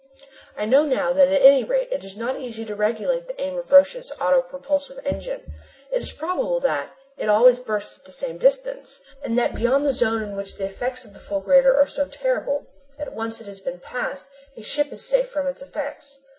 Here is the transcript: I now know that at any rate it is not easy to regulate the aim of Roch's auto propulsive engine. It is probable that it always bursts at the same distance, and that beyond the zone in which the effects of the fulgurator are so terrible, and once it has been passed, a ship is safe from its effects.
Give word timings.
I 0.57 0.65
now 0.65 0.81
know 0.81 1.13
that 1.13 1.27
at 1.27 1.41
any 1.43 1.63
rate 1.63 1.91
it 1.91 2.03
is 2.03 2.17
not 2.17 2.39
easy 2.39 2.65
to 2.65 2.73
regulate 2.75 3.27
the 3.27 3.39
aim 3.39 3.55
of 3.59 3.71
Roch's 3.71 4.11
auto 4.19 4.41
propulsive 4.41 4.99
engine. 5.05 5.43
It 5.91 6.01
is 6.01 6.11
probable 6.11 6.59
that 6.61 6.89
it 7.17 7.29
always 7.29 7.59
bursts 7.59 7.99
at 7.99 8.05
the 8.05 8.11
same 8.11 8.39
distance, 8.39 8.99
and 9.21 9.37
that 9.37 9.53
beyond 9.53 9.85
the 9.85 9.93
zone 9.93 10.23
in 10.23 10.35
which 10.35 10.55
the 10.55 10.65
effects 10.65 11.05
of 11.05 11.13
the 11.13 11.19
fulgurator 11.19 11.77
are 11.77 11.85
so 11.85 12.07
terrible, 12.07 12.65
and 12.97 13.13
once 13.13 13.39
it 13.39 13.45
has 13.45 13.61
been 13.61 13.79
passed, 13.79 14.25
a 14.57 14.63
ship 14.63 14.91
is 14.91 15.05
safe 15.05 15.29
from 15.29 15.45
its 15.45 15.61
effects. 15.61 16.17